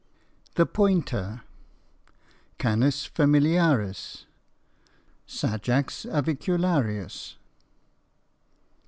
92 0.53 0.53
THE 0.55 0.65
POINTER. 0.65 1.41
(_Canis 2.57 3.07
familiaris 3.07 4.25
Sagax 5.27 6.07
avicularius. 6.11 7.35